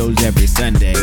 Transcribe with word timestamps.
shows 0.00 0.24
every 0.24 0.46
Sunday. 0.46 0.94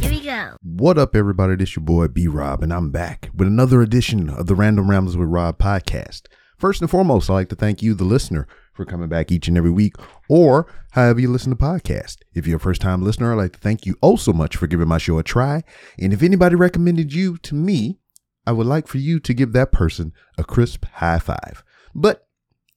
Here 0.00 0.10
we 0.10 0.20
go. 0.24 0.56
What 0.62 0.96
up, 0.96 1.14
everybody? 1.14 1.56
This 1.56 1.76
your 1.76 1.84
boy 1.84 2.08
B 2.08 2.26
Rob, 2.28 2.62
and 2.62 2.72
I'm 2.72 2.90
back 2.90 3.28
with 3.34 3.46
another 3.46 3.82
edition 3.82 4.30
of 4.30 4.46
the 4.46 4.54
Random 4.54 4.88
Rambles 4.88 5.18
with 5.18 5.28
Rob 5.28 5.58
podcast. 5.58 6.28
First 6.56 6.80
and 6.80 6.90
foremost, 6.90 7.28
I'd 7.28 7.34
like 7.34 7.50
to 7.50 7.54
thank 7.54 7.82
you, 7.82 7.92
the 7.92 8.04
listener, 8.04 8.48
for 8.72 8.86
coming 8.86 9.10
back 9.10 9.30
each 9.30 9.48
and 9.48 9.58
every 9.58 9.70
week, 9.70 9.96
or 10.30 10.66
however 10.92 11.20
you 11.20 11.30
listen 11.30 11.50
to 11.50 11.56
podcast. 11.56 12.22
If 12.32 12.46
you're 12.46 12.56
a 12.56 12.60
first 12.60 12.80
time 12.80 13.02
listener, 13.02 13.32
I'd 13.32 13.36
like 13.36 13.52
to 13.52 13.58
thank 13.58 13.84
you 13.84 13.96
oh 14.02 14.16
so 14.16 14.32
much 14.32 14.56
for 14.56 14.66
giving 14.66 14.88
my 14.88 14.96
show 14.96 15.18
a 15.18 15.22
try. 15.22 15.62
And 15.98 16.14
if 16.14 16.22
anybody 16.22 16.54
recommended 16.54 17.12
you 17.12 17.36
to 17.36 17.54
me, 17.54 17.98
I 18.46 18.52
would 18.52 18.66
like 18.66 18.88
for 18.88 18.96
you 18.96 19.20
to 19.20 19.34
give 19.34 19.52
that 19.52 19.72
person 19.72 20.14
a 20.38 20.44
crisp 20.44 20.86
high 20.86 21.18
five. 21.18 21.62
But 21.94 22.28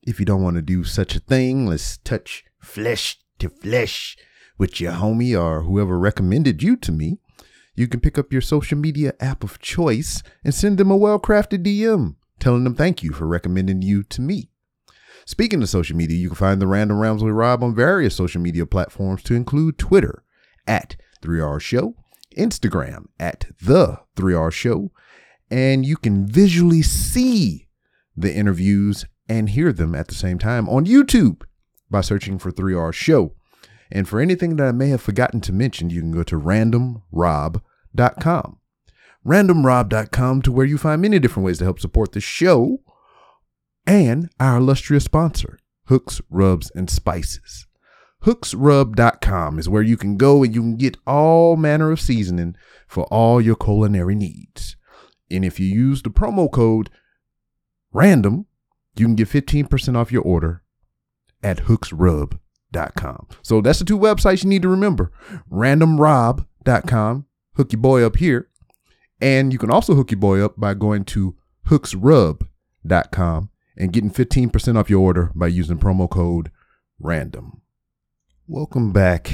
if 0.01 0.19
you 0.19 0.25
don't 0.25 0.43
want 0.43 0.57
to 0.57 0.61
do 0.61 0.83
such 0.83 1.15
a 1.15 1.21
thing, 1.21 1.65
let's 1.65 1.97
touch 1.99 2.43
flesh 2.59 3.19
to 3.37 3.47
flesh 3.47 4.17
with 4.59 4.79
your 4.79 4.91
homie 4.91 5.39
or 5.39 5.63
whoever 5.63 5.97
recommended 5.97 6.61
you 6.61 6.75
to 6.75 6.91
me. 6.91 7.17
You 7.73 7.87
can 7.87 8.01
pick 8.01 8.19
up 8.19 8.31
your 8.31 8.41
social 8.41 8.77
media 8.77 9.13
app 9.19 9.43
of 9.43 9.57
choice 9.59 10.21
and 10.43 10.53
send 10.53 10.77
them 10.77 10.91
a 10.91 10.97
well 10.97 11.17
crafted 11.17 11.63
DM 11.63 12.15
telling 12.39 12.63
them 12.63 12.75
thank 12.75 13.03
you 13.03 13.11
for 13.11 13.27
recommending 13.27 13.81
you 13.81 14.03
to 14.03 14.21
me. 14.21 14.49
Speaking 15.25 15.61
of 15.61 15.69
social 15.69 15.95
media, 15.95 16.17
you 16.17 16.29
can 16.29 16.35
find 16.35 16.61
the 16.61 16.67
Random 16.67 16.97
Rambles 16.97 17.23
with 17.23 17.33
Rob 17.33 17.63
on 17.63 17.75
various 17.75 18.15
social 18.15 18.41
media 18.41 18.65
platforms 18.65 19.21
to 19.23 19.35
include 19.35 19.77
Twitter 19.77 20.23
at 20.65 20.95
3R 21.21 21.61
Show, 21.61 21.95
Instagram 22.35 23.07
at 23.19 23.45
The 23.61 23.99
3R 24.15 24.51
Show, 24.51 24.91
and 25.51 25.85
you 25.85 25.97
can 25.97 26.25
visually 26.25 26.81
see 26.81 27.67
the 28.15 28.33
interviews 28.33 29.05
and 29.27 29.49
hear 29.49 29.71
them 29.71 29.93
at 29.93 30.07
the 30.07 30.15
same 30.15 30.39
time 30.39 30.67
on 30.67 30.85
YouTube 30.85 31.43
by 31.91 32.01
searching 32.01 32.39
for 32.39 32.51
3R 32.51 32.93
Show. 32.93 33.35
And 33.91 34.07
for 34.07 34.19
anything 34.19 34.55
that 34.55 34.67
I 34.67 34.71
may 34.71 34.89
have 34.89 35.01
forgotten 35.01 35.41
to 35.41 35.51
mention, 35.51 35.89
you 35.89 36.01
can 36.01 36.11
go 36.11 36.23
to 36.23 36.39
randomrob.com. 36.39 38.59
Randomrob.com 39.25 40.41
to 40.43 40.51
where 40.51 40.65
you 40.65 40.77
find 40.77 41.01
many 41.01 41.19
different 41.19 41.45
ways 41.45 41.57
to 41.57 41.65
help 41.65 41.79
support 41.79 42.11
the 42.11 42.21
show 42.21 42.81
and 43.85 44.29
our 44.39 44.57
illustrious 44.57 45.05
sponsor, 45.05 45.59
Hooks, 45.85 46.21
Rubs, 46.29 46.71
and 46.75 46.89
Spices. 46.89 47.65
Hooksrub.com 48.23 49.59
is 49.59 49.69
where 49.69 49.81
you 49.81 49.97
can 49.97 50.17
go 50.17 50.43
and 50.43 50.53
you 50.53 50.61
can 50.61 50.75
get 50.75 50.97
all 51.07 51.55
manner 51.55 51.91
of 51.91 52.01
seasoning 52.01 52.55
for 52.87 53.05
all 53.05 53.39
your 53.39 53.55
culinary 53.55 54.15
needs. 54.15 54.75
And 55.31 55.45
if 55.45 55.59
you 55.59 55.67
use 55.67 56.01
the 56.01 56.09
promo 56.09 56.51
code 56.51 56.89
RANDOM, 57.93 58.45
you 58.95 59.05
can 59.05 59.15
get 59.15 59.29
15% 59.29 59.95
off 59.95 60.11
your 60.11 60.23
order 60.23 60.63
at 61.41 61.63
hooksrub.com. 61.63 62.39
So 63.41 63.61
that's 63.61 63.79
the 63.79 63.85
two 63.85 63.97
websites 63.97 64.43
you 64.43 64.49
need 64.49 64.61
to 64.61 64.69
remember 64.69 65.11
randomrob.com, 65.51 67.25
hook 67.55 67.71
your 67.71 67.81
boy 67.81 68.03
up 68.03 68.17
here. 68.17 68.49
And 69.21 69.51
you 69.51 69.59
can 69.59 69.71
also 69.71 69.95
hook 69.95 70.11
your 70.11 70.19
boy 70.19 70.43
up 70.43 70.59
by 70.59 70.73
going 70.73 71.03
to 71.05 71.35
hooksrub.com 71.67 73.49
and 73.77 73.93
getting 73.93 74.11
15% 74.11 74.77
off 74.77 74.89
your 74.89 75.01
order 75.01 75.31
by 75.35 75.47
using 75.47 75.77
promo 75.77 76.09
code 76.09 76.51
RANDOM. 77.01 77.61
Welcome 78.47 78.91
back, 78.91 79.31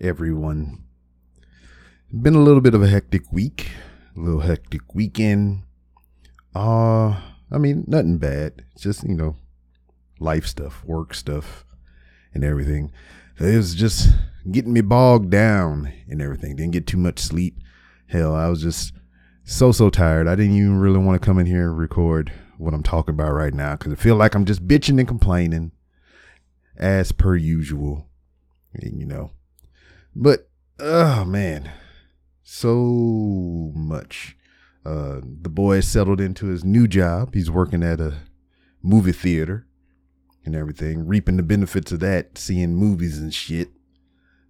everyone. 0.00 0.84
Been 2.10 2.34
a 2.34 2.40
little 2.40 2.60
bit 2.60 2.74
of 2.74 2.82
a 2.82 2.88
hectic 2.88 3.30
week, 3.32 3.70
a 4.16 4.20
little 4.20 4.40
hectic 4.40 4.94
weekend. 4.94 5.64
Uh, 6.54 7.20
I 7.50 7.58
mean, 7.58 7.84
nothing 7.86 8.18
bad. 8.18 8.64
Just, 8.78 9.04
you 9.04 9.14
know, 9.14 9.36
life 10.18 10.46
stuff, 10.46 10.84
work 10.84 11.14
stuff, 11.14 11.64
and 12.34 12.44
everything. 12.44 12.92
It 13.38 13.56
was 13.56 13.74
just 13.74 14.10
getting 14.50 14.72
me 14.72 14.80
bogged 14.80 15.30
down 15.30 15.92
and 16.08 16.20
everything. 16.20 16.56
Didn't 16.56 16.72
get 16.72 16.86
too 16.86 16.96
much 16.96 17.18
sleep. 17.18 17.58
Hell, 18.06 18.34
I 18.34 18.48
was 18.48 18.62
just 18.62 18.92
so, 19.44 19.72
so 19.72 19.90
tired. 19.90 20.26
I 20.26 20.34
didn't 20.34 20.56
even 20.56 20.78
really 20.78 20.98
want 20.98 21.20
to 21.20 21.24
come 21.24 21.38
in 21.38 21.46
here 21.46 21.68
and 21.68 21.78
record 21.78 22.32
what 22.56 22.74
I'm 22.74 22.82
talking 22.82 23.14
about 23.14 23.32
right 23.32 23.54
now 23.54 23.76
because 23.76 23.92
I 23.92 23.96
feel 23.96 24.16
like 24.16 24.34
I'm 24.34 24.44
just 24.44 24.66
bitching 24.66 24.98
and 24.98 25.06
complaining 25.06 25.72
as 26.76 27.12
per 27.12 27.36
usual. 27.36 28.06
You 28.80 29.06
know, 29.06 29.30
but 30.14 30.50
oh 30.78 31.24
man, 31.24 31.70
so 32.42 33.72
much. 33.74 34.36
Uh, 34.84 35.20
the 35.22 35.50
boy 35.50 35.80
settled 35.80 36.20
into 36.20 36.46
his 36.46 36.64
new 36.64 36.86
job. 36.86 37.34
He's 37.34 37.50
working 37.50 37.82
at 37.82 38.00
a 38.00 38.18
movie 38.82 39.12
theater 39.12 39.67
and 40.44 40.54
everything, 40.54 41.06
reaping 41.06 41.36
the 41.36 41.42
benefits 41.42 41.92
of 41.92 42.00
that, 42.00 42.38
seeing 42.38 42.74
movies 42.74 43.18
and 43.18 43.32
shit. 43.32 43.70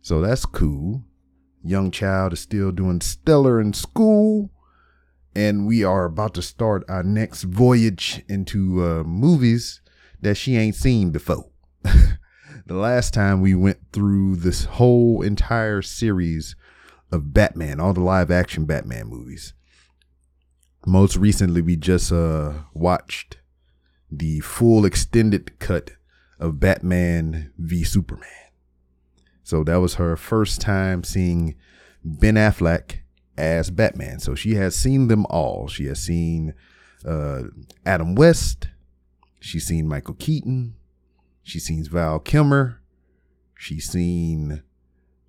So 0.01 0.21
that's 0.21 0.47
cool. 0.47 1.05
Young 1.63 1.91
child 1.91 2.33
is 2.33 2.41
still 2.41 2.71
doing 2.73 3.01
stellar 3.01 3.61
in 3.61 3.73
school. 3.73 4.51
And 5.35 5.67
we 5.67 5.85
are 5.85 6.05
about 6.05 6.35
to 6.35 6.43
start 6.43 6.85
our 6.89 7.03
next 7.03 7.43
voyage 7.43 8.23
into 8.29 8.83
uh, 8.85 9.05
movies 9.05 9.81
that 10.21 10.37
she 10.37 10.57
ain't 10.57 10.75
seen 10.75 11.11
before. 11.11 11.51
the 11.83 12.75
last 12.75 13.15
time 13.15 13.41
we 13.41 13.55
went 13.55 13.79
through 13.93 14.37
this 14.37 14.65
whole 14.65 15.23
entire 15.23 15.83
series 15.83 16.57
of 17.13 17.33
Batman, 17.33 17.81
all 17.81 17.95
the 17.95 18.01
live 18.01 18.31
action 18.31 18.65
Batman 18.65 19.07
movies. 19.07 19.55
Most 20.87 21.17
recently, 21.17 21.61
we 21.61 21.77
just 21.77 22.13
uh, 22.13 22.53
watched 22.73 23.39
the 24.11 24.41
full 24.41 24.85
extended 24.85 25.59
cut 25.59 25.93
of 26.39 26.61
Batman 26.61 27.53
v 27.59 27.85
Superman. 27.85 28.29
So 29.43 29.65
that 29.65 29.77
was 29.77 29.95
her 29.95 30.17
first 30.17 30.61
time 30.61 31.05
seeing 31.05 31.55
Ben 32.05 32.35
Affleck 32.35 32.99
as 33.37 33.71
Batman. 33.71 34.19
So 34.21 34.35
she 34.35 34.55
has 34.55 34.77
seen 34.77 35.09
them 35.09 35.27
all. 35.27 35.69
She 35.69 35.87
has 35.87 36.01
seen 36.01 36.55
uh, 37.05 37.45
Adam 37.87 38.15
West. 38.15 38.69
She's 39.41 39.67
seen 39.67 39.89
Michael 39.89 40.15
Keaton. 40.15 40.75
She's 41.43 41.65
seen 41.65 41.85
Val 41.85 42.19
Kilmer. 42.19 42.81
She's 43.57 43.91
seen 43.91 44.63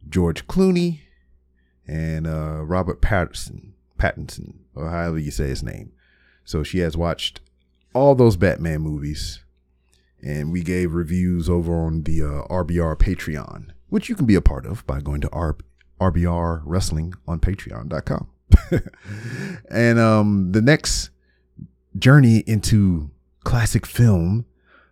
George 0.08 0.48
Clooney 0.48 1.02
and 1.88 2.28
uh, 2.28 2.62
Robert 2.64 3.02
Patterson, 3.02 3.74
Pattinson, 3.98 4.56
or 4.76 4.90
however 4.90 5.18
you 5.18 5.32
say 5.32 5.48
his 5.48 5.64
name. 5.64 5.92
So 6.44 6.62
she 6.62 6.80
has 6.80 6.98
watched 6.98 7.42
all 7.94 8.16
those 8.16 8.38
Batman 8.38 8.82
movies, 8.82 9.44
and 10.22 10.52
we 10.52 10.62
gave 10.62 10.94
reviews 10.94 11.50
over 11.50 11.74
on 11.74 12.04
the 12.04 12.22
uh, 12.22 12.48
RBR 12.48 12.98
Patreon, 12.98 13.72
which 13.90 14.10
you 14.10 14.16
can 14.16 14.26
be 14.26 14.36
a 14.36 14.42
part 14.42 14.66
of 14.66 14.86
by 14.86 15.00
going 15.00 15.22
to 15.22 15.30
R- 15.32 15.58
RBR 16.00 16.62
Wrestling 16.66 17.14
on 17.28 17.40
Patreon.com. 17.40 18.30
and 19.70 20.00
um, 20.00 20.52
the 20.52 20.62
next 20.62 21.10
journey 21.98 22.44
into 22.48 23.10
classic 23.44 23.86
film 23.86 24.46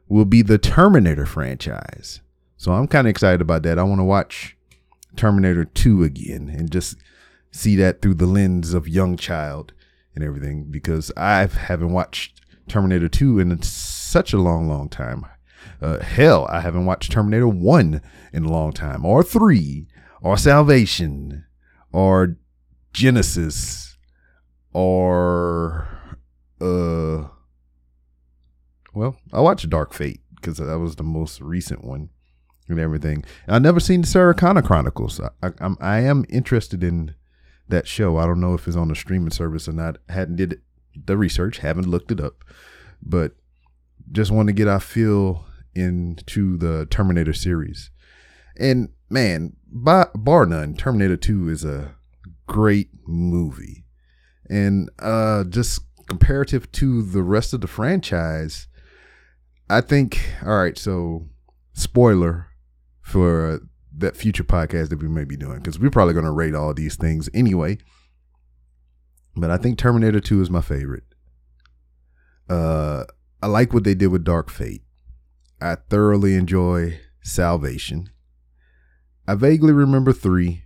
will 0.08 0.26
be 0.26 0.42
the 0.42 0.58
Terminator 0.58 1.26
franchise. 1.26 2.22
So 2.56 2.72
I'm 2.72 2.88
kind 2.88 3.08
of 3.08 3.12
excited 3.12 3.42
about 3.42 3.64
that. 3.64 3.78
I 3.78 3.84
want 3.84 4.00
to 4.00 4.06
watch 4.06 4.58
Terminator 5.16 5.66
2 5.66 6.04
again 6.04 6.50
and 6.50 6.72
just 6.72 6.98
see 7.52 7.76
that 7.76 8.02
through 8.02 8.16
the 8.16 8.26
lens 8.26 8.74
of 8.74 8.88
young 8.88 9.18
child 9.18 9.74
and 10.16 10.24
everything 10.24 10.66
because 10.66 11.12
I 11.18 11.46
haven't 11.46 11.92
watched 11.92 12.42
Terminator 12.68 13.08
2 13.08 13.40
in 13.40 13.62
such 13.62 14.34
a 14.34 14.38
long, 14.38 14.68
long 14.68 14.90
time. 14.90 15.26
Uh, 15.82 16.00
hell, 16.00 16.48
I 16.50 16.62
haven't 16.62 16.86
watched 16.86 17.12
Terminator 17.12 17.48
1 17.48 18.02
in 18.34 18.46
a 18.46 18.52
long 18.52 18.72
time, 18.72 19.06
or 19.06 19.24
3, 19.24 19.88
or 20.22 20.38
Salvation, 20.38 21.46
or 21.92 22.38
Genesis, 22.94 23.98
or, 24.74 25.88
uh, 26.60 27.28
well, 28.94 29.18
I 29.32 29.42
watched 29.42 29.70
Dark 29.70 29.94
Fate 29.94 30.22
because 30.36 30.58
that 30.58 30.80
was 30.80 30.96
the 30.96 31.04
most 31.04 31.42
recent 31.42 31.84
one 31.84 32.10
and 32.68 32.80
everything. 32.80 33.24
And 33.46 33.56
I've 33.56 33.62
never 33.62 33.80
seen 33.80 34.02
the 34.02 34.08
Sarah 34.08 34.34
Connor 34.34 34.62
Chronicles. 34.62 35.20
I, 35.20 35.52
I, 35.60 35.70
I 35.80 36.00
am 36.02 36.26
interested 36.30 36.84
in 36.84 37.16
that 37.70 37.88
show. 37.88 38.18
I 38.18 38.26
don't 38.26 38.42
know 38.42 38.54
if 38.54 38.68
it's 38.68 38.78
on 38.78 38.92
a 38.92 38.96
streaming 38.96 39.32
service 39.32 39.68
or 39.68 39.74
not. 39.74 39.98
Hadn't 40.10 40.38
did 40.38 40.62
the 41.06 41.18
research, 41.18 41.60
haven't 41.60 41.88
looked 41.88 42.12
it 42.12 42.20
up, 42.20 42.44
but 43.02 43.34
just 44.12 44.32
want 44.32 44.48
to 44.48 44.54
get 44.54 44.68
our 44.68 44.80
feel 44.80 45.46
into 45.76 46.58
the 46.58 46.86
Terminator 46.90 47.34
series. 47.34 47.92
And 48.60 48.90
man, 49.10 49.56
by, 49.72 50.08
bar 50.16 50.46
none, 50.46 50.76
Terminator 50.76 51.18
2 51.18 51.50
is 51.50 51.64
a 51.64 51.96
great 52.48 52.90
movie. 53.06 53.86
And 54.50 54.90
uh, 55.00 55.44
just 55.44 55.82
comparative 56.08 56.72
to 56.74 57.04
the 57.04 57.22
rest 57.22 57.54
of 57.54 57.62
the 57.62 57.68
franchise, 57.68 58.68
I 59.70 59.82
think, 59.82 60.20
all 60.44 60.58
right, 60.58 60.78
so 60.78 61.28
spoiler 61.74 62.48
for 63.02 63.62
that 63.96 64.16
future 64.16 64.44
podcast 64.44 64.90
that 64.90 65.02
we 65.02 65.08
may 65.08 65.26
be 65.26 65.38
doing, 65.38 65.58
because 65.58 65.80
we're 65.80 65.90
probably 65.90 66.14
going 66.14 66.26
to 66.26 66.32
rate 66.32 66.56
all 66.56 66.74
these 66.74 66.96
things 66.96 67.30
anyway. 67.34 67.78
But 69.38 69.52
I 69.52 69.58
think 69.58 69.78
Terminator 69.78 70.20
2 70.20 70.42
is 70.42 70.50
my 70.50 70.62
favorite. 70.62 71.04
Uh, 72.50 73.04
I 73.42 73.48
like 73.48 73.72
what 73.72 73.84
they 73.84 73.94
did 73.94 74.08
with 74.08 74.24
Dark 74.24 74.50
Fate. 74.50 74.82
I 75.62 75.76
thoroughly 75.76 76.36
enjoy 76.36 77.00
Salvation. 77.22 78.10
I 79.28 79.36
vaguely 79.36 79.74
remember 79.74 80.12
three. 80.12 80.64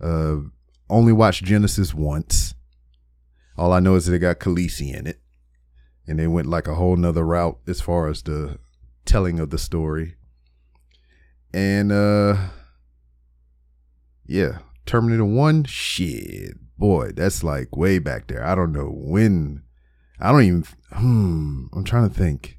Uh, 0.00 0.38
only 0.90 1.12
watched 1.12 1.44
Genesis 1.44 1.94
once. 1.94 2.54
All 3.56 3.72
I 3.72 3.80
know 3.80 3.94
is 3.94 4.08
it 4.08 4.18
got 4.18 4.40
Khaleesi 4.40 4.92
in 4.92 5.06
it, 5.06 5.20
and 6.06 6.18
they 6.18 6.26
went 6.26 6.48
like 6.48 6.66
a 6.66 6.74
whole 6.74 6.96
nother 6.96 7.24
route 7.24 7.58
as 7.66 7.80
far 7.80 8.08
as 8.08 8.22
the 8.22 8.58
telling 9.04 9.38
of 9.38 9.50
the 9.50 9.58
story. 9.58 10.16
And 11.52 11.92
uh, 11.92 12.48
yeah, 14.26 14.58
Terminator 14.86 15.24
One, 15.24 15.64
shit, 15.64 16.56
boy, 16.80 17.12
that's 17.12 17.44
like 17.44 17.76
way 17.76 18.00
back 18.00 18.26
there. 18.26 18.44
I 18.44 18.56
don't 18.56 18.72
know 18.72 18.90
when. 18.92 19.62
I 20.18 20.32
don't 20.32 20.42
even. 20.42 20.64
Hmm. 20.92 21.66
I'm 21.72 21.84
trying 21.84 22.08
to 22.08 22.14
think. 22.14 22.58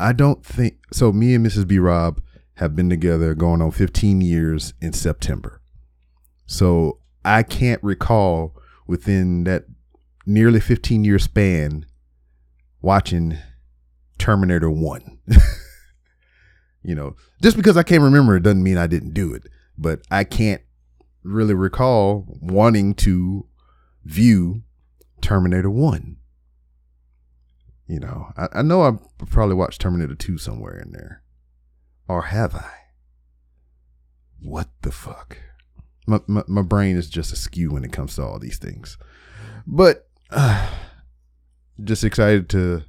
I 0.00 0.12
don't 0.12 0.44
think 0.44 0.78
so. 0.92 1.12
Me 1.12 1.34
and 1.34 1.46
Mrs. 1.46 1.68
B. 1.68 1.78
Rob 1.78 2.20
have 2.54 2.74
been 2.74 2.90
together 2.90 3.34
going 3.34 3.62
on 3.62 3.70
15 3.70 4.20
years 4.20 4.74
in 4.80 4.92
September. 4.92 5.60
So 6.46 6.98
I 7.24 7.42
can't 7.42 7.82
recall 7.82 8.56
within 8.86 9.44
that 9.44 9.64
nearly 10.24 10.60
15 10.60 11.04
year 11.04 11.18
span 11.18 11.86
watching 12.82 13.38
Terminator 14.18 14.70
1. 14.70 15.18
you 16.82 16.94
know, 16.94 17.14
just 17.42 17.56
because 17.56 17.76
I 17.76 17.82
can't 17.82 18.02
remember 18.02 18.36
it 18.36 18.42
doesn't 18.42 18.62
mean 18.62 18.78
I 18.78 18.86
didn't 18.86 19.12
do 19.12 19.34
it, 19.34 19.44
but 19.76 20.00
I 20.10 20.24
can't 20.24 20.62
really 21.26 21.54
recall 21.54 22.24
wanting 22.40 22.94
to 22.94 23.46
view 24.04 24.62
Terminator 25.20 25.70
1. 25.70 26.16
You 27.88 28.00
know, 28.00 28.32
I, 28.36 28.48
I 28.52 28.62
know 28.62 28.82
I 28.82 28.92
probably 29.26 29.54
watched 29.54 29.80
Terminator 29.80 30.14
2 30.14 30.38
somewhere 30.38 30.78
in 30.78 30.92
there. 30.92 31.22
Or 32.08 32.22
have 32.22 32.54
I? 32.54 32.70
What 34.40 34.68
the 34.82 34.92
fuck? 34.92 35.38
My, 36.06 36.20
my, 36.26 36.42
my 36.46 36.62
brain 36.62 36.96
is 36.96 37.08
just 37.08 37.32
askew 37.32 37.72
when 37.72 37.84
it 37.84 37.92
comes 37.92 38.14
to 38.16 38.22
all 38.22 38.38
these 38.38 38.58
things. 38.58 38.96
But 39.66 40.08
uh, 40.30 40.68
just 41.82 42.04
excited 42.04 42.48
to 42.50 42.84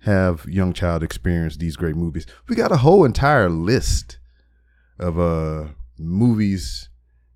have 0.00 0.46
young 0.46 0.72
child 0.72 1.02
experience 1.02 1.56
these 1.56 1.76
great 1.76 1.96
movies. 1.96 2.26
We 2.48 2.56
got 2.56 2.72
a 2.72 2.78
whole 2.78 3.04
entire 3.04 3.48
list 3.48 4.18
of 4.98 5.18
uh 5.18 5.68
movies 5.98 6.88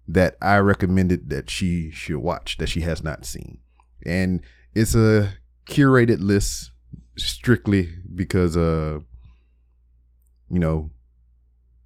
that 0.09 0.37
I 0.41 0.59
recommended 0.59 1.31
that 1.31 1.51
she 1.51 1.91
should 1.91 2.19
watch 2.19 2.59
that 2.59 2.69
she 2.69 2.83
has 2.83 3.03
not 3.03 3.25
seen. 3.25 3.59
And 4.05 4.43
it's 4.75 4.95
a 4.95 5.35
curated 5.67 6.21
list 6.21 6.71
strictly 7.17 7.89
because 8.15 8.57
uh 8.57 9.01
you 10.51 10.59
know 10.61 10.91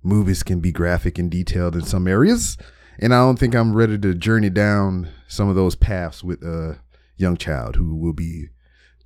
movies 0.02 0.42
can 0.42 0.60
be 0.60 0.72
graphic 0.72 1.18
and 1.18 1.30
detailed 1.30 1.74
in 1.74 1.82
some 1.82 2.06
areas 2.06 2.58
and 3.00 3.14
I 3.14 3.18
don't 3.18 3.38
think 3.38 3.54
I'm 3.54 3.74
ready 3.74 3.96
to 3.98 4.14
journey 4.14 4.50
down 4.50 5.08
some 5.26 5.48
of 5.48 5.56
those 5.56 5.74
paths 5.74 6.22
with 6.22 6.42
a 6.42 6.80
young 7.16 7.36
child 7.38 7.76
who 7.76 7.96
will 7.96 8.12
be 8.12 8.48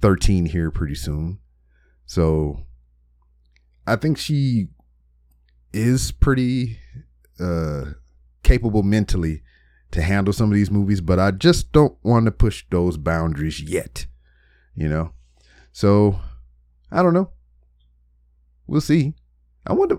13 0.01 0.47
here 0.47 0.71
pretty 0.73 0.97
soon. 0.97 1.39
So 2.05 2.67
I 3.87 3.95
think 3.97 4.19
she 4.19 4.69
is 5.73 6.11
pretty 6.11 6.79
uh 7.39 7.85
capable 8.55 8.85
mentally 8.85 9.43
to 9.91 10.01
handle 10.01 10.33
some 10.33 10.51
of 10.51 10.55
these 10.55 10.71
movies, 10.71 11.01
but 11.01 11.19
I 11.19 11.33
just 11.33 11.73
don't 11.73 11.97
want 12.05 12.27
to 12.27 12.31
push 12.31 12.65
those 12.71 12.97
boundaries 12.97 13.61
yet, 13.61 14.07
you 14.77 14.89
know? 14.89 15.13
So 15.73 16.21
I 16.91 17.03
don't 17.03 17.15
know. 17.15 17.31
We'll 18.67 18.81
see. 18.81 19.15
I 19.67 19.73
wonder 19.73 19.99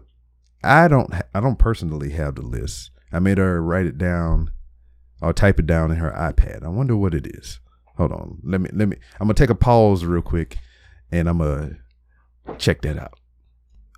I 0.64 0.88
don't 0.88 1.14
I 1.34 1.40
don't 1.42 1.60
personally 1.60 2.12
have 2.12 2.36
the 2.36 2.44
list. 2.44 2.92
I 3.12 3.20
made 3.20 3.38
her 3.38 3.62
write 3.62 3.86
it 3.86 3.98
down 3.98 4.52
or 5.22 5.34
type 5.34 5.60
it 5.60 5.68
down 5.68 5.92
in 5.92 5.98
her 5.98 6.12
iPad. 6.12 6.64
I 6.64 6.70
wonder 6.70 6.96
what 6.96 7.14
it 7.14 7.28
is. 7.28 7.60
Hold 7.98 8.14
on. 8.14 8.40
Let 8.44 8.62
me 8.62 8.70
let 8.74 8.88
me 8.88 8.98
I'm 9.20 9.28
gonna 9.28 9.34
take 9.34 9.50
a 9.50 9.56
pause 9.56 10.06
real 10.06 10.22
quick 10.22 10.58
and 11.12 11.28
I'm 11.28 11.40
gonna 11.40 11.78
check 12.58 12.82
that 12.84 12.98
out. 12.98 13.20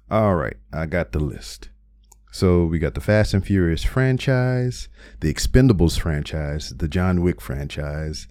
All 0.10 0.36
right, 0.36 0.58
I 0.74 0.88
got 0.88 1.12
the 1.12 1.20
list. 1.20 1.70
So 2.38 2.66
we 2.66 2.78
got 2.78 2.94
the 2.94 3.02
Fast 3.02 3.34
and 3.34 3.44
Furious 3.44 3.84
franchise, 3.84 4.90
the 5.22 5.34
Expendables 5.34 6.00
franchise, 6.00 6.70
the 6.70 6.88
John 6.88 7.24
Wick 7.24 7.42
franchise, 7.42 8.28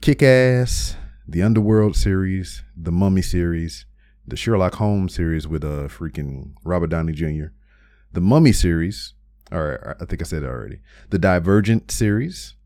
Kick 0.00 0.20
Ass, 0.20 0.96
the 1.28 1.44
Underworld 1.44 1.94
series, 1.94 2.64
the 2.76 2.90
Mummy 2.90 3.22
series, 3.22 3.86
the 4.26 4.34
Sherlock 4.34 4.74
Holmes 4.74 5.14
series 5.14 5.46
with 5.46 5.62
a 5.62 5.84
uh, 5.84 5.86
freaking 5.86 6.54
Robert 6.64 6.88
Downey 6.88 7.12
Jr., 7.12 7.52
the 8.12 8.20
Mummy 8.20 8.50
series, 8.50 9.14
or 9.52 9.96
I 10.00 10.04
think 10.06 10.22
I 10.22 10.24
said 10.24 10.42
it 10.42 10.48
already. 10.48 10.80
The 11.10 11.20
Divergent 11.20 11.92
series, 11.92 12.56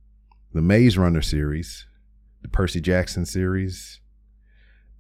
the 0.55 0.63
Maze 0.63 0.97
Runner 0.97 1.21
series, 1.21 1.87
the 2.41 2.49
Percy 2.49 2.81
Jackson 2.81 3.27
series. 3.27 4.01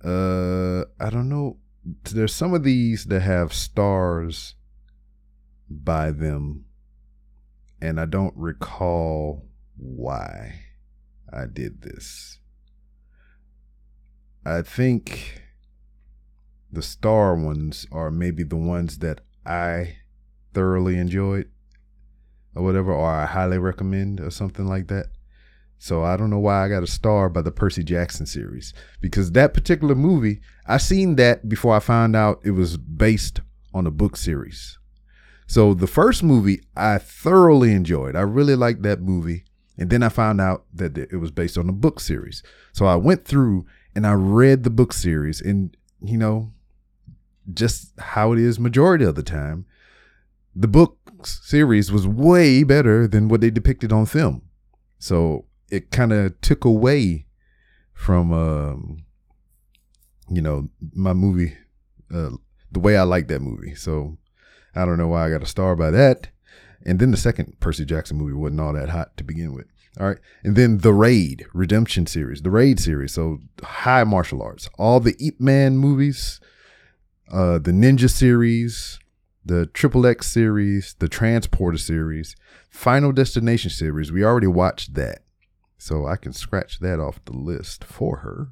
Uh, 0.04 0.80
I 1.00 1.08
don't 1.08 1.30
know. 1.30 1.56
There's 2.04 2.34
some 2.34 2.52
of 2.52 2.64
these 2.64 3.06
that 3.06 3.20
have 3.20 3.54
stars 3.54 4.56
by 5.70 6.10
them, 6.10 6.64
and 7.80 8.00
I 8.00 8.04
don't 8.04 8.34
recall 8.36 9.46
why 9.76 10.62
I 11.32 11.46
did 11.46 11.82
this. 11.82 12.38
I 14.44 14.62
think 14.62 15.42
the 16.72 16.82
star 16.82 17.36
ones 17.36 17.86
are 17.92 18.10
maybe 18.10 18.42
the 18.42 18.56
ones 18.56 18.98
that 18.98 19.20
I 19.46 19.96
thoroughly 20.52 20.98
enjoyed 20.98 21.48
or 22.54 22.64
whatever, 22.64 22.92
or 22.92 23.08
I 23.08 23.26
highly 23.26 23.58
recommend 23.58 24.20
or 24.20 24.30
something 24.30 24.66
like 24.66 24.88
that. 24.88 25.06
So 25.78 26.02
I 26.02 26.16
don't 26.16 26.30
know 26.30 26.38
why 26.38 26.64
I 26.64 26.68
got 26.68 26.82
a 26.82 26.86
star 26.86 27.28
by 27.30 27.42
the 27.42 27.50
Percy 27.50 27.82
Jackson 27.82 28.26
series 28.26 28.74
because 29.00 29.32
that 29.32 29.54
particular 29.54 29.94
movie, 29.94 30.40
I 30.66 30.76
seen 30.76 31.16
that 31.16 31.48
before 31.48 31.74
I 31.74 31.80
found 31.80 32.14
out 32.14 32.40
it 32.44 32.50
was 32.50 32.76
based 32.76 33.40
on 33.72 33.86
a 33.86 33.90
book 33.90 34.16
series. 34.16 34.78
So 35.50 35.74
the 35.74 35.88
first 35.88 36.22
movie 36.22 36.62
I 36.76 36.98
thoroughly 36.98 37.72
enjoyed. 37.72 38.14
I 38.14 38.20
really 38.20 38.54
liked 38.54 38.82
that 38.82 39.00
movie. 39.00 39.42
And 39.76 39.90
then 39.90 40.00
I 40.00 40.08
found 40.08 40.40
out 40.40 40.64
that 40.72 40.96
it 40.96 41.16
was 41.16 41.32
based 41.32 41.58
on 41.58 41.68
a 41.68 41.72
book 41.72 41.98
series. 41.98 42.44
So 42.70 42.86
I 42.86 42.94
went 42.94 43.24
through 43.24 43.66
and 43.92 44.06
I 44.06 44.12
read 44.12 44.62
the 44.62 44.70
book 44.70 44.92
series 44.92 45.40
and 45.40 45.76
you 46.00 46.16
know 46.16 46.52
just 47.52 47.98
how 47.98 48.32
it 48.32 48.38
is 48.38 48.60
majority 48.60 49.04
of 49.04 49.16
the 49.16 49.24
time 49.24 49.66
the 50.54 50.68
book 50.68 50.96
series 51.24 51.90
was 51.90 52.06
way 52.06 52.62
better 52.62 53.08
than 53.08 53.26
what 53.26 53.40
they 53.40 53.50
depicted 53.50 53.92
on 53.92 54.06
film. 54.06 54.42
So 55.00 55.46
it 55.68 55.90
kind 55.90 56.12
of 56.12 56.40
took 56.42 56.64
away 56.64 57.26
from, 57.92 58.32
um, 58.32 58.98
you 60.28 60.42
know, 60.42 60.68
my 60.94 61.12
movie, 61.12 61.54
uh, 62.14 62.30
the 62.70 62.78
way 62.78 62.96
I 62.96 63.02
like 63.02 63.26
that 63.28 63.42
movie. 63.42 63.74
So 63.74 64.16
I 64.74 64.84
don't 64.84 64.98
know 64.98 65.08
why 65.08 65.26
I 65.26 65.30
got 65.30 65.42
a 65.42 65.46
star 65.46 65.76
by 65.76 65.90
that. 65.90 66.28
And 66.84 66.98
then 66.98 67.10
the 67.10 67.16
second 67.16 67.58
Percy 67.60 67.84
Jackson 67.84 68.16
movie 68.16 68.32
wasn't 68.32 68.60
all 68.60 68.72
that 68.72 68.88
hot 68.88 69.16
to 69.18 69.24
begin 69.24 69.52
with. 69.54 69.66
All 69.98 70.06
right. 70.06 70.18
And 70.44 70.56
then 70.56 70.78
the 70.78 70.92
Raid 70.92 71.46
Redemption 71.52 72.06
series, 72.06 72.42
the 72.42 72.50
Raid 72.50 72.78
series. 72.78 73.12
So 73.12 73.38
high 73.62 74.04
martial 74.04 74.42
arts, 74.42 74.68
all 74.78 75.00
the 75.00 75.16
Ip 75.18 75.40
Man 75.40 75.76
movies, 75.76 76.40
uh, 77.30 77.58
the 77.58 77.72
Ninja 77.72 78.08
series, 78.08 78.98
the 79.44 79.66
Triple 79.66 80.06
X 80.06 80.28
series, 80.28 80.94
the 80.98 81.08
Transporter 81.08 81.78
series, 81.78 82.36
Final 82.70 83.12
Destination 83.12 83.70
series. 83.70 84.12
We 84.12 84.24
already 84.24 84.46
watched 84.46 84.94
that. 84.94 85.20
So 85.76 86.06
I 86.06 86.16
can 86.16 86.32
scratch 86.32 86.78
that 86.80 87.00
off 87.00 87.24
the 87.24 87.36
list 87.36 87.84
for 87.84 88.18
her. 88.18 88.48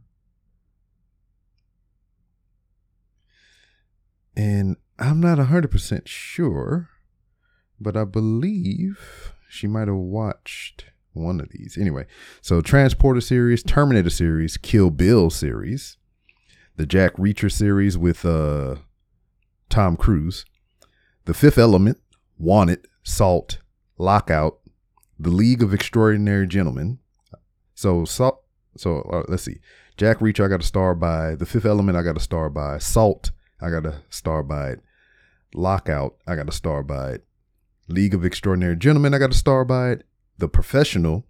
And 4.35 4.77
I'm 4.99 5.21
not 5.21 5.39
100% 5.39 6.07
sure, 6.07 6.89
but 7.81 7.97
I 7.97 8.05
believe 8.05 9.33
she 9.49 9.67
might 9.67 9.89
have 9.89 9.97
watched 9.97 10.87
one 11.13 11.41
of 11.41 11.51
these. 11.51 11.79
Anyway, 11.79 12.07
so 12.41 12.61
Transporter 12.61 13.21
series, 13.21 13.63
Terminator 13.63 14.11
series, 14.11 14.57
Kill 14.57 14.91
Bill 14.91 15.31
series, 15.31 15.97
the 16.77 16.87
Jack 16.87 17.15
Reacher 17.17 17.51
series 17.51 17.97
with 17.97 18.25
uh 18.25 18.77
Tom 19.69 19.97
Cruise, 19.97 20.45
the 21.27 21.35
Fifth 21.35 21.59
Element, 21.59 21.99
Wanted, 22.39 22.87
Salt, 23.03 23.59
Lockout, 23.99 24.61
The 25.19 25.31
League 25.31 25.63
of 25.63 25.75
Extraordinary 25.75 26.47
Gentlemen. 26.47 26.99
So, 27.75 28.05
so, 28.05 28.41
so 28.77 29.03
uh, 29.03 29.23
let's 29.29 29.43
see. 29.43 29.59
Jack 29.97 30.19
Reacher, 30.19 30.45
I 30.45 30.49
got 30.49 30.63
a 30.63 30.67
star 30.67 30.95
by. 30.95 31.35
The 31.35 31.47
Fifth 31.47 31.67
Element, 31.67 31.99
I 31.99 32.03
got 32.03 32.17
a 32.17 32.21
star 32.21 32.49
by. 32.49 32.79
Salt, 32.79 33.31
I 33.61 33.71
got 33.71 33.85
a 33.85 34.03
star 34.09 34.43
by 34.43 34.71
it. 34.71 34.81
Lockout, 35.55 36.17
I 36.27 36.37
got 36.37 36.49
a 36.49 36.53
star 36.53 36.83
by 36.83 37.13
it. 37.13 37.25
League 37.89 38.15
of 38.15 38.25
Extraordinary 38.25 38.77
Gentlemen, 38.77 39.15
I 39.15 39.19
got 39.19 39.31
a 39.31 39.37
star 39.37 39.65
by 39.65 39.91
it. 39.91 40.07
The 40.37 40.49
Professional. 40.49 41.25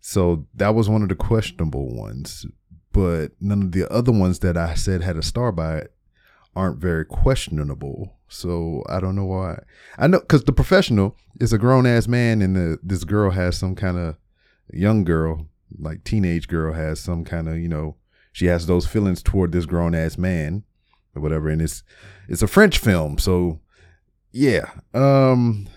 So 0.00 0.46
that 0.54 0.74
was 0.74 0.88
one 0.88 1.02
of 1.02 1.08
the 1.08 1.16
questionable 1.16 1.94
ones, 1.94 2.46
but 2.92 3.32
none 3.40 3.62
of 3.62 3.72
the 3.72 3.90
other 3.90 4.12
ones 4.12 4.38
that 4.40 4.56
I 4.56 4.74
said 4.74 5.02
had 5.02 5.16
a 5.16 5.22
star 5.22 5.50
by 5.50 5.78
it 5.78 5.94
aren't 6.54 6.78
very 6.78 7.04
questionable. 7.04 8.16
So 8.28 8.84
I 8.88 9.00
don't 9.00 9.16
know 9.16 9.24
why. 9.24 9.58
I 9.98 10.06
know 10.06 10.20
because 10.20 10.44
the 10.44 10.52
professional 10.52 11.16
is 11.40 11.52
a 11.52 11.58
grown 11.58 11.86
ass 11.86 12.06
man, 12.06 12.40
and 12.40 12.54
the, 12.54 12.78
this 12.82 13.04
girl 13.04 13.30
has 13.30 13.56
some 13.56 13.74
kind 13.74 13.98
of 13.98 14.16
young 14.72 15.04
girl, 15.04 15.48
like 15.78 16.04
teenage 16.04 16.48
girl, 16.48 16.72
has 16.72 17.00
some 17.00 17.24
kind 17.24 17.48
of 17.48 17.58
you 17.58 17.68
know 17.68 17.96
she 18.32 18.46
has 18.46 18.66
those 18.66 18.86
feelings 18.86 19.22
toward 19.22 19.52
this 19.52 19.66
grown 19.66 19.94
ass 19.94 20.16
man 20.16 20.64
or 21.16 21.20
whatever. 21.20 21.48
And 21.48 21.62
it's 21.62 21.82
it's 22.28 22.42
a 22.42 22.46
French 22.46 22.78
film, 22.78 23.18
so 23.18 23.60
yeah. 24.30 24.70
Um. 24.94 25.68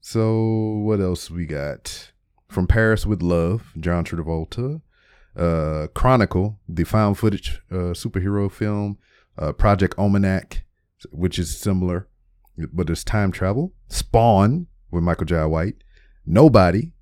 So 0.00 0.80
what 0.84 1.00
else 1.00 1.30
we 1.30 1.44
got? 1.44 2.12
From 2.48 2.66
Paris 2.66 3.04
with 3.04 3.22
Love, 3.22 3.72
John 3.78 4.04
Travolta. 4.04 4.80
Uh, 5.36 5.86
Chronicle, 5.94 6.58
the 6.68 6.84
found 6.84 7.18
footage 7.18 7.60
uh, 7.70 7.92
superhero 7.94 8.50
film. 8.50 8.98
Uh, 9.36 9.52
Project 9.52 9.94
Almanac, 9.98 10.64
which 11.10 11.38
is 11.38 11.56
similar, 11.56 12.08
but 12.72 12.90
it's 12.90 13.04
time 13.04 13.30
travel. 13.30 13.72
Spawn 13.88 14.66
with 14.90 15.04
Michael 15.04 15.26
Jai 15.26 15.44
White. 15.44 15.76
Nobody. 16.26 16.92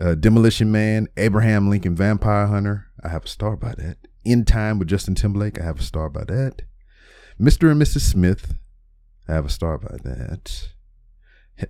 Uh, 0.00 0.14
Demolition 0.14 0.70
Man, 0.70 1.08
Abraham 1.16 1.68
Lincoln 1.68 1.96
Vampire 1.96 2.46
Hunter. 2.46 2.86
I 3.02 3.08
have 3.08 3.24
a 3.24 3.28
star 3.28 3.56
by 3.56 3.74
that. 3.76 3.98
In 4.28 4.44
Time 4.44 4.78
with 4.78 4.88
Justin 4.88 5.14
Timberlake. 5.14 5.58
I 5.58 5.64
have 5.64 5.80
a 5.80 5.82
star 5.82 6.10
by 6.10 6.22
that. 6.24 6.60
Mr. 7.40 7.70
and 7.70 7.80
Mrs. 7.80 8.02
Smith. 8.02 8.52
I 9.26 9.32
have 9.32 9.46
a 9.46 9.48
star 9.48 9.78
by 9.78 9.96
that. 10.04 10.68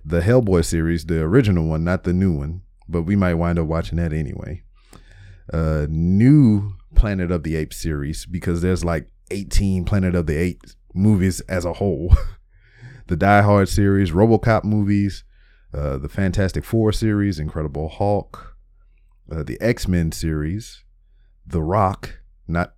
The 0.03 0.19
Hellboy 0.19 0.65
series, 0.65 1.05
the 1.05 1.21
original 1.21 1.67
one, 1.67 1.85
not 1.85 2.03
the 2.03 2.11
new 2.11 2.33
one, 2.33 2.63
but 2.89 3.03
we 3.03 3.15
might 3.15 3.35
wind 3.35 3.59
up 3.59 3.67
watching 3.67 3.97
that 3.97 4.11
anyway. 4.11 4.63
Uh, 5.53 5.87
new 5.89 6.73
Planet 6.95 7.31
of 7.31 7.43
the 7.43 7.55
Apes 7.55 7.77
series 7.77 8.25
because 8.25 8.61
there's 8.61 8.83
like 8.83 9.07
18 9.31 9.85
Planet 9.85 10.13
of 10.13 10.27
the 10.27 10.35
Apes 10.37 10.75
movies 10.93 11.39
as 11.41 11.63
a 11.63 11.73
whole. 11.73 12.13
the 13.07 13.15
Die 13.15 13.41
Hard 13.41 13.69
series, 13.69 14.11
RoboCop 14.11 14.65
movies, 14.65 15.23
uh, 15.73 15.97
the 15.97 16.09
Fantastic 16.09 16.65
Four 16.65 16.91
series, 16.91 17.39
Incredible 17.39 17.87
Hulk, 17.87 18.57
uh, 19.31 19.43
the 19.43 19.57
X 19.61 19.87
Men 19.87 20.11
series, 20.11 20.83
The 21.47 21.61
Rock, 21.63 22.18
not 22.49 22.73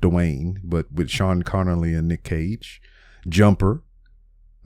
Dwayne, 0.00 0.56
but 0.64 0.90
with 0.92 1.10
Sean 1.10 1.42
Connery 1.42 1.94
and 1.94 2.08
Nick 2.08 2.24
Cage, 2.24 2.80
Jumper, 3.28 3.82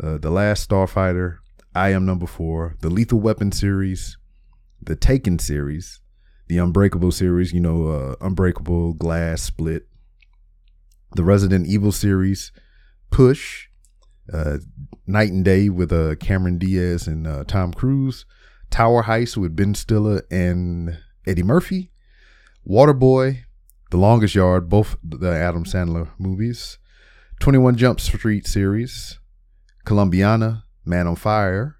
uh, 0.02 0.18
The 0.18 0.30
Last 0.30 0.68
Starfighter, 0.68 1.38
I 1.75 1.90
Am 1.90 2.06
Number 2.06 2.26
Four, 2.26 2.76
the 2.80 2.90
Lethal 2.90 3.20
Weapon 3.20 3.50
series, 3.52 4.16
the 4.80 4.96
Taken 4.96 5.38
series, 5.38 6.00
the 6.46 6.58
Unbreakable 6.58 7.11
series, 7.11 7.52
you 7.52 7.61
know, 7.61 7.88
uh, 7.88 8.14
Unbreakable, 8.20 8.94
Glass, 8.94 9.42
Split, 9.42 9.88
the 11.16 11.25
Resident 11.25 11.66
Evil 11.66 11.92
series, 11.92 12.52
Push, 13.11 13.68
uh, 14.32 14.58
Knight 15.06 15.32
and 15.32 15.44
Day 15.44 15.68
with 15.68 15.92
uh, 15.92 16.14
Cameron 16.16 16.58
Diaz 16.58 17.06
and 17.06 17.26
uh, 17.26 17.44
Tom 17.44 17.73
Cruise, 17.73 18.25
Tower 18.70 19.04
Heist 19.04 19.37
with 19.37 19.56
Ben 19.56 19.75
Stiller 19.75 20.23
and 20.30 20.99
Eddie 21.26 21.42
Murphy, 21.42 21.92
Waterboy, 22.68 23.44
The 23.91 23.97
Longest 23.97 24.35
Yard, 24.35 24.69
both 24.69 24.97
the 25.03 25.31
Adam 25.31 25.64
Sandler 25.64 26.09
movies, 26.19 26.79
21 27.41 27.76
Jump 27.76 28.00
Street 28.00 28.47
series, 28.47 29.19
Colombiana, 29.85 30.64
Man 30.85 31.07
on 31.07 31.17
Fire, 31.17 31.76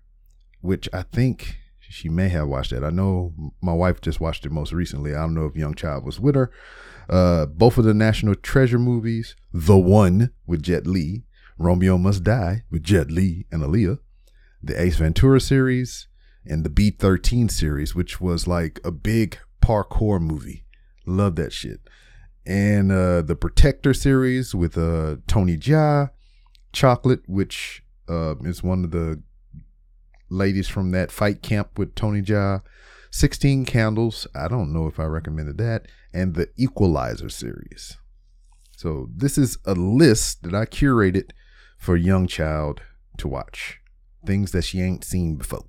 which 0.61 0.89
I 0.93 1.03
think 1.03 1.57
she 1.81 2.09
may 2.09 2.29
have 2.29 2.49
watched 2.49 2.71
that. 2.71 2.85
I 2.85 2.91
know 2.91 3.33
my 3.61 3.73
wife 3.73 4.01
just 4.01 4.21
watched 4.21 4.45
it 4.47 4.53
most 4.53 4.73
recently. 4.73 5.15
I 5.15 5.21
don't 5.21 5.35
know 5.35 5.47
if 5.47 5.57
Young 5.57 5.75
Child 5.75 6.05
was 6.05 6.19
with 6.19 6.35
her. 6.35 6.51
Uh, 7.09 7.47
both 7.47 7.79
of 7.79 7.85
the 7.85 7.95
National 7.95 8.35
Treasure 8.35 8.79
movies, 8.79 9.37
The 9.53 9.77
One 9.77 10.31
with 10.47 10.63
Jet 10.63 10.87
Li, 10.87 11.25
Romeo 11.59 11.99
Must 11.99 12.25
Die 12.25 12.63
with 12.71 12.83
Jet 12.83 13.11
Li 13.11 13.47
and 13.53 13.63
Aaliyah, 13.63 13.99
the 14.63 14.81
Ace 14.81 14.97
Ventura 14.97 15.41
series, 15.41 16.09
and 16.45 16.65
the 16.65 16.71
B13 16.71 17.51
series, 17.51 17.95
which 17.95 18.21
was 18.21 18.47
like 18.49 18.81
a 18.85 18.91
big 18.91 19.39
parkour 19.63 20.21
movie. 20.21 20.64
Love 21.07 21.37
that 21.37 21.53
shit. 21.53 21.81
And 22.47 22.93
uh, 22.93 23.23
the 23.23 23.37
Protector 23.37 23.95
series 23.95 24.55
with 24.55 24.77
uh, 24.77 25.17
Tony 25.27 25.57
Jaa, 25.57 26.11
Chocolate, 26.73 27.23
which 27.27 27.83
uh, 28.09 28.37
is 28.43 28.63
one 28.63 28.85
of 28.85 28.91
the 28.91 29.23
ladies 30.29 30.69
from 30.69 30.91
that 30.91 31.11
fight 31.11 31.43
camp 31.43 31.79
with 31.79 31.95
Tony 31.95 32.23
Jaa. 32.23 32.63
16 33.15 33.65
Candles. 33.65 34.27
I 34.35 34.49
don't 34.49 34.73
know 34.73 34.89
if 34.89 34.99
I 34.99 35.05
recommended 35.05 35.57
that. 35.59 35.87
And 36.13 36.35
the 36.35 36.49
Equalizer 36.57 37.29
series. 37.29 37.97
So 38.77 39.09
this 39.15 39.39
is 39.39 39.57
a 39.65 39.75
list 39.75 40.43
that 40.43 40.53
I 40.53 40.67
curated 40.67 41.31
for 41.79 41.95
a 41.95 42.01
young 42.01 42.27
child 42.27 42.83
to 43.19 43.29
watch. 43.29 43.79
Things 44.27 44.51
that 44.51 44.63
she 44.63 44.81
ain't 44.81 45.05
seen 45.05 45.37
before. 45.37 45.65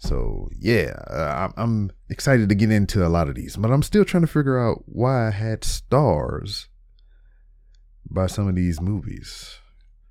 So 0.00 0.48
yeah, 0.58 0.94
uh, 1.08 1.50
I'm 1.58 1.92
excited 2.08 2.48
to 2.48 2.54
get 2.54 2.70
into 2.70 3.06
a 3.06 3.08
lot 3.08 3.28
of 3.28 3.34
these, 3.34 3.56
but 3.56 3.70
I'm 3.70 3.82
still 3.82 4.04
trying 4.04 4.22
to 4.22 4.26
figure 4.26 4.58
out 4.58 4.82
why 4.86 5.28
I 5.28 5.30
had 5.30 5.62
stars 5.62 6.68
by 8.10 8.26
some 8.26 8.48
of 8.48 8.54
these 8.54 8.80
movies. 8.80 9.58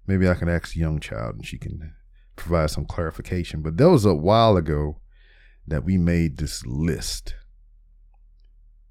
Maybe 0.06 0.30
I 0.30 0.36
can 0.36 0.48
ask 0.48 0.76
young 0.76 1.00
child 1.00 1.38
and 1.38 1.46
she 1.46 1.58
can 1.58 1.96
provide 2.36 2.70
some 2.70 2.86
clarification. 2.86 3.64
But 3.64 3.78
that 3.78 3.90
was 3.90 4.06
a 4.06 4.14
while 4.14 4.58
ago 4.58 5.00
that 5.68 5.84
we 5.84 5.98
made 5.98 6.38
this 6.38 6.64
list. 6.68 7.34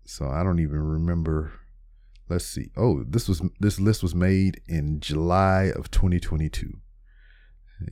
So 0.05 0.29
I 0.29 0.43
don't 0.43 0.59
even 0.59 0.81
remember. 0.81 1.53
Let's 2.29 2.45
see. 2.45 2.71
Oh, 2.77 3.05
this 3.05 3.29
was 3.29 3.41
this 3.61 3.79
list 3.79 4.03
was 4.03 4.17
made 4.17 4.61
in 4.67 4.99
July 4.99 5.71
of 5.77 5.93
2022. 5.93 6.81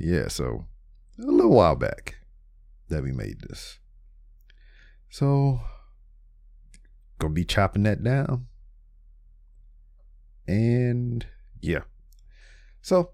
Yeah, 0.00 0.26
so 0.26 0.66
a 1.20 1.30
little 1.30 1.52
while 1.52 1.76
back 1.76 2.16
that 2.88 3.02
we 3.02 3.12
made 3.12 3.40
this. 3.40 3.78
So 5.08 5.60
gonna 7.18 7.34
be 7.34 7.44
chopping 7.44 7.84
that 7.84 8.02
down. 8.02 8.46
And 10.46 11.26
yeah. 11.60 11.82
So 12.80 13.10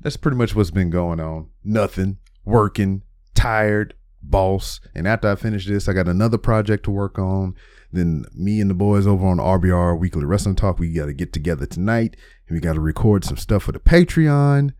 that's 0.00 0.16
pretty 0.16 0.36
much 0.36 0.54
what's 0.54 0.70
been 0.70 0.90
going 0.90 1.20
on. 1.20 1.50
Nothing. 1.62 2.18
Working, 2.44 3.02
tired, 3.34 3.94
boss. 4.22 4.80
And 4.94 5.06
after 5.06 5.30
I 5.30 5.36
finish 5.36 5.66
this, 5.66 5.88
I 5.88 5.92
got 5.92 6.08
another 6.08 6.38
project 6.38 6.84
to 6.84 6.90
work 6.90 7.18
on. 7.18 7.54
Then 7.92 8.24
me 8.34 8.60
and 8.60 8.68
the 8.68 8.74
boys 8.74 9.06
over 9.06 9.26
on 9.26 9.38
RBR 9.38 9.98
Weekly 9.98 10.24
Wrestling 10.24 10.56
Talk, 10.56 10.78
we 10.78 10.92
got 10.92 11.06
to 11.06 11.12
get 11.12 11.32
together 11.32 11.66
tonight 11.66 12.16
and 12.48 12.56
we 12.56 12.60
got 12.60 12.74
to 12.74 12.80
record 12.80 13.24
some 13.24 13.36
stuff 13.36 13.62
for 13.62 13.72
the 13.72 13.78
Patreon. 13.78 14.72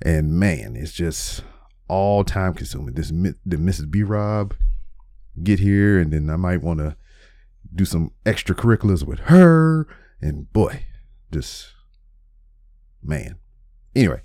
And 0.00 0.32
man, 0.32 0.74
it's 0.76 0.92
just 0.92 1.42
all 1.88 2.24
time 2.24 2.54
consuming. 2.54 2.94
This 2.94 3.08
the 3.10 3.56
Mrs. 3.56 3.90
B 3.90 4.02
Rob 4.02 4.54
get 5.42 5.58
here, 5.58 5.98
and 5.98 6.12
then 6.12 6.30
I 6.30 6.36
might 6.36 6.62
want 6.62 6.80
to 6.80 6.96
do 7.74 7.84
some 7.84 8.12
extracurriculars 8.24 9.04
with 9.04 9.20
her. 9.20 9.86
And 10.20 10.52
boy, 10.52 10.84
just 11.32 11.72
man. 13.02 13.38
Anyway, 13.94 14.20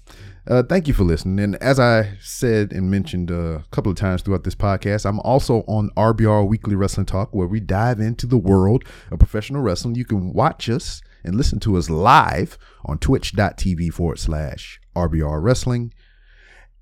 uh, 0.47 0.61
thank 0.63 0.87
you 0.87 0.93
for 0.93 1.03
listening. 1.03 1.43
And 1.43 1.55
as 1.55 1.79
I 1.79 2.17
said 2.19 2.73
and 2.73 2.91
mentioned 2.91 3.31
a 3.31 3.63
couple 3.71 3.91
of 3.91 3.97
times 3.97 4.21
throughout 4.21 4.43
this 4.43 4.55
podcast, 4.55 5.05
I'm 5.05 5.19
also 5.21 5.61
on 5.67 5.89
RBR 5.95 6.47
Weekly 6.47 6.75
Wrestling 6.75 7.05
Talk, 7.05 7.33
where 7.33 7.47
we 7.47 7.59
dive 7.59 7.99
into 7.99 8.27
the 8.27 8.37
world 8.37 8.83
of 9.09 9.19
professional 9.19 9.61
wrestling. 9.61 9.95
You 9.95 10.05
can 10.05 10.33
watch 10.33 10.69
us 10.69 11.01
and 11.23 11.35
listen 11.35 11.59
to 11.61 11.77
us 11.77 11.89
live 11.89 12.57
on 12.85 12.97
twitch.tv 12.97 13.93
forward 13.93 14.19
slash 14.19 14.79
RBR 14.95 15.41
Wrestling. 15.41 15.93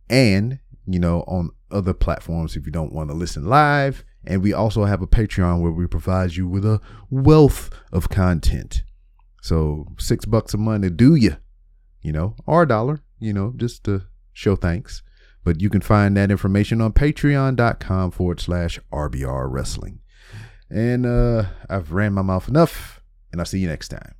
And, 0.09 0.59
you 0.85 0.99
know, 0.99 1.21
on 1.27 1.51
other 1.69 1.93
platforms 1.93 2.55
if 2.55 2.65
you 2.65 2.71
don't 2.71 2.93
want 2.93 3.09
to 3.09 3.15
listen 3.15 3.45
live. 3.45 4.03
And 4.25 4.43
we 4.43 4.53
also 4.53 4.85
have 4.85 5.01
a 5.01 5.07
Patreon 5.07 5.61
where 5.61 5.71
we 5.71 5.87
provide 5.87 6.35
you 6.35 6.47
with 6.47 6.65
a 6.65 6.79
wealth 7.09 7.69
of 7.91 8.09
content. 8.09 8.83
So 9.41 9.87
six 9.97 10.25
bucks 10.25 10.53
a 10.53 10.57
month 10.57 10.95
do 10.95 11.15
you, 11.15 11.37
you 12.01 12.11
know, 12.11 12.35
or 12.45 12.63
a 12.63 12.67
dollar 12.67 13.01
you 13.21 13.31
know, 13.31 13.53
just 13.55 13.85
to 13.85 14.01
show 14.33 14.57
thanks. 14.57 15.03
But 15.43 15.61
you 15.61 15.69
can 15.69 15.81
find 15.81 16.17
that 16.17 16.31
information 16.31 16.81
on 16.81 16.91
patreon.com 16.91 18.11
forward 18.11 18.41
slash 18.41 18.79
RBR 18.91 19.49
wrestling. 19.49 20.01
And 20.69 21.05
uh, 21.05 21.45
I've 21.69 21.91
ran 21.91 22.13
my 22.13 22.21
mouth 22.21 22.47
enough, 22.47 23.01
and 23.31 23.39
I'll 23.39 23.45
see 23.45 23.59
you 23.59 23.67
next 23.67 23.89
time. 23.89 24.15